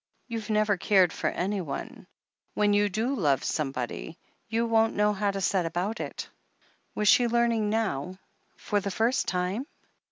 "You've 0.27 0.49
never 0.49 0.77
cared 0.77 1.13
for 1.13 1.27
anyone— 1.29 2.07
^when 2.57 2.73
you 2.73 2.89
do 2.89 3.13
love 3.13 3.43
somebody... 3.43 4.17
you 4.49 4.65
won't 4.65 4.95
know 4.95 5.13
how 5.13 5.29
to 5.29 5.41
set 5.41 5.67
about 5.67 5.99
it" 5.99 6.27
Was 6.95 7.07
she 7.07 7.27
learning 7.27 7.69
now— 7.69 8.17
for 8.67 8.79
the 8.79 8.89
first 8.89 9.27
time 9.27 9.67